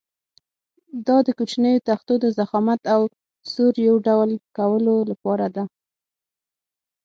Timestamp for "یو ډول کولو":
3.87-4.95